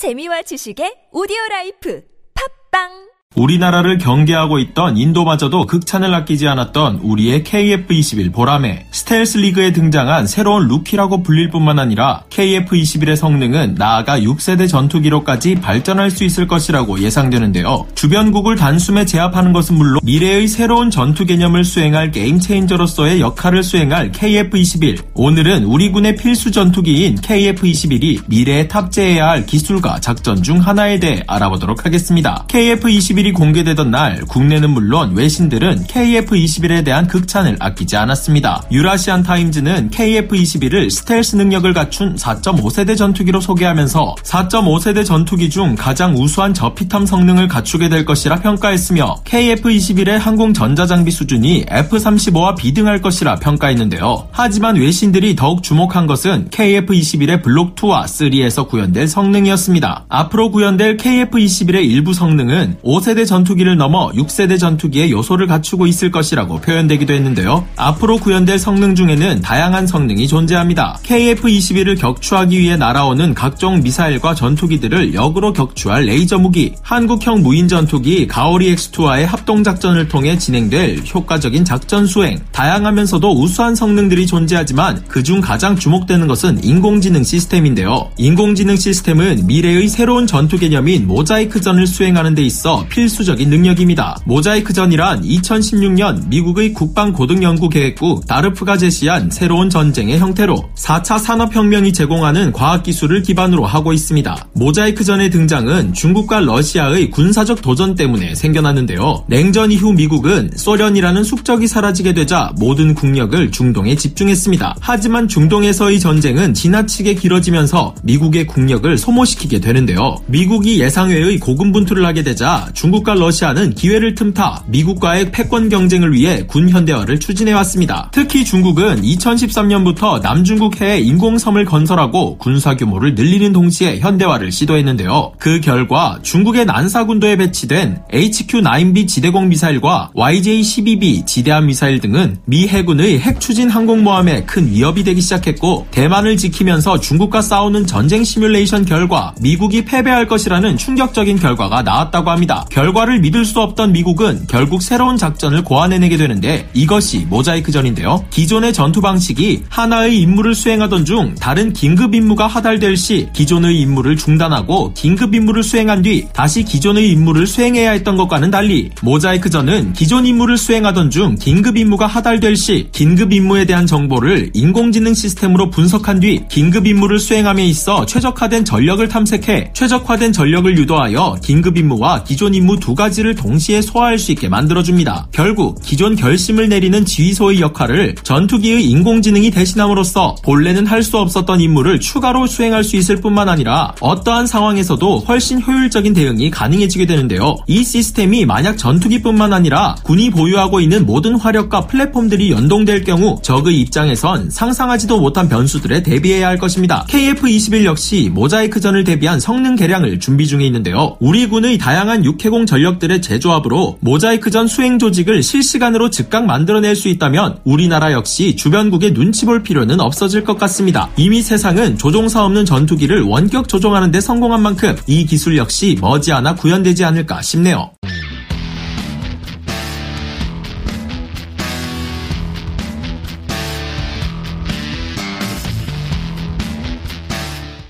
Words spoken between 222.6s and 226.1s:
전투기를 원격 조종하는 데 성공한 만큼 이 기술 역시